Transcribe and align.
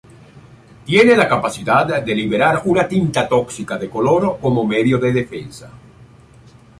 Tienen 0.83 1.15
la 1.15 1.29
capacidad 1.29 1.85
de 2.03 2.15
liberar 2.15 2.63
una 2.65 2.87
tinta 2.87 3.29
tóxica 3.29 3.77
de 3.77 3.87
color 3.87 4.39
como 4.41 4.65
medio 4.65 4.97
de 4.97 5.13
defensa. 5.13 5.69